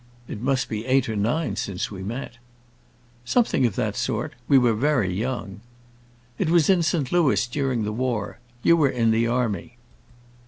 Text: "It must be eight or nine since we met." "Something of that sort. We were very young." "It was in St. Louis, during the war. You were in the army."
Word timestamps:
"It 0.27 0.41
must 0.41 0.67
be 0.67 0.83
eight 0.87 1.07
or 1.09 1.15
nine 1.15 1.57
since 1.57 1.91
we 1.91 2.01
met." 2.01 2.39
"Something 3.23 3.67
of 3.67 3.75
that 3.75 3.95
sort. 3.95 4.33
We 4.47 4.57
were 4.57 4.73
very 4.73 5.13
young." 5.13 5.61
"It 6.39 6.49
was 6.49 6.71
in 6.71 6.81
St. 6.81 7.11
Louis, 7.11 7.45
during 7.45 7.83
the 7.83 7.91
war. 7.93 8.39
You 8.63 8.75
were 8.77 8.89
in 8.89 9.11
the 9.11 9.27
army." 9.27 9.77